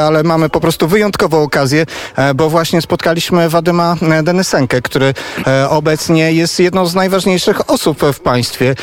[0.00, 1.86] ale mamy po prostu wyjątkową okazję,
[2.16, 5.14] e, bo właśnie spotkaliśmy Wadyma e, Denysenkę, który
[5.46, 8.74] e, obecnie jest jedną z najważniejszych osób w państwie.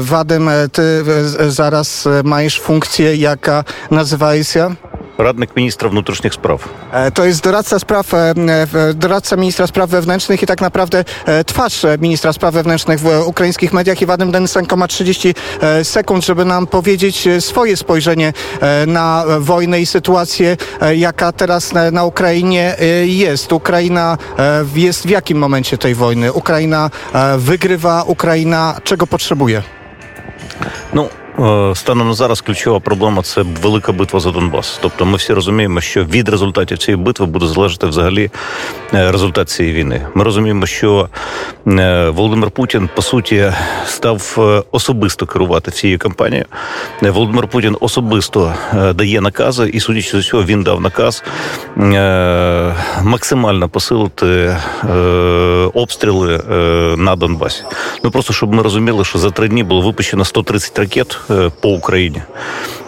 [0.00, 1.04] Wadym, ty
[1.48, 4.74] zaraz masz funkcję, jaka nazywa się?
[5.22, 6.68] Radnych Ministra Wnętrznych Spraw.
[6.92, 11.04] E, to jest doradca, spraw, e, e, doradca ministra spraw wewnętrznych i tak naprawdę
[11.46, 14.02] twarz ministra spraw wewnętrznych w ukraińskich mediach.
[14.02, 15.34] I Wadym Densenko ma 30
[15.82, 18.32] sekund, żeby nam powiedzieć swoje spojrzenie
[18.86, 20.56] na wojnę i sytuację,
[20.96, 23.52] jaka teraz na Ukrainie jest.
[23.52, 24.18] Ukraina
[24.74, 26.32] jest w jakim momencie tej wojny?
[26.32, 26.90] Ukraina
[27.38, 29.62] wygrywa, Ukraina czego potrzebuje?
[30.92, 31.08] No,
[31.74, 34.78] станом на зараз ключова проблема це велика битва за Донбас.
[34.82, 38.30] Тобто, ми всі розуміємо, що від результатів цієї битви буде залежати взагалі
[38.94, 40.06] е, результат цієї війни.
[40.14, 41.08] Ми розуміємо, що
[41.66, 43.52] е, Володимир Путін по суті
[43.86, 46.46] став е, особисто керувати цією кампанією.
[47.02, 51.24] Е, Володимир Путін особисто е, дає накази, і судячи з цього, він дав наказ
[51.76, 54.90] е, максимально посилити е,
[55.74, 56.54] обстріли е,
[56.96, 57.62] на Донбасі.
[58.04, 61.29] Ну просто щоб ми розуміли, що за три дні було випущено 130 ракет е,
[61.60, 62.22] по Україні.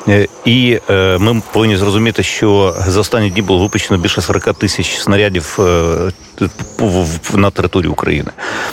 [0.09, 4.99] Е, І е, ми повинні зрозуміти, що за останні дні було випущено більше 40 тисяч
[4.99, 6.13] снарядів е,
[7.35, 8.31] на території України.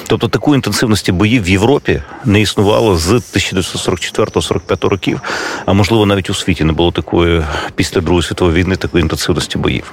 [0.08, 5.22] Тобто такої інтенсивності боїв в Європі не існувало з 1944-45 років,
[5.66, 7.44] а можливо навіть у світі не було такої
[7.76, 9.92] після Другої світової війни такої інтенсивності боїв.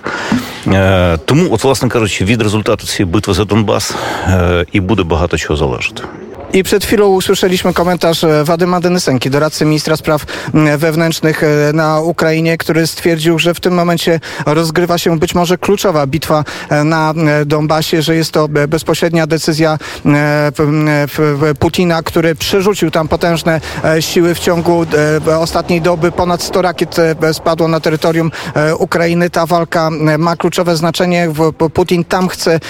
[0.66, 3.94] Е, Тому, от, власне кажучи, від результату цієї битви за Донбас
[4.26, 6.02] е, і буде багато чого залежати.
[6.52, 10.24] I przed chwilą usłyszeliśmy komentarz e, Wadyma Denysenki, doradcy ministra spraw
[10.78, 16.06] wewnętrznych e, na Ukrainie, który stwierdził, że w tym momencie rozgrywa się być może kluczowa
[16.06, 17.14] bitwa e, na
[17.46, 19.78] Donbasie, że jest to bezpośrednia decyzja
[21.58, 23.60] Putina, który przerzucił tam potężne
[24.00, 24.86] siły w ciągu
[25.38, 26.12] ostatniej doby.
[26.12, 26.96] Ponad 100 rakiet
[27.32, 28.30] spadło na terytorium
[28.78, 29.30] Ukrainy.
[29.30, 31.28] Ta walka ma kluczowe znaczenie.
[31.74, 32.60] Putin tam chce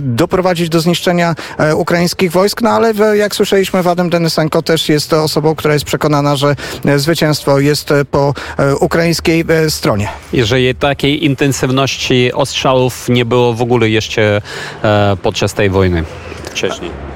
[0.00, 1.34] doprowadzić do zniszczenia
[1.74, 6.56] ukraińskich wojsk, no ale jak słyszeliśmy, Wadym Denysenko też jest osobą, która jest przekonana, że
[6.84, 10.08] e, zwycięstwo jest e, po e, ukraińskiej stronie.
[10.32, 14.42] Jeżeli takiej intensywności ostrzałów nie było w ogóle jeszcze
[15.22, 16.04] podczas tej wojny
[16.50, 16.90] wcześniej.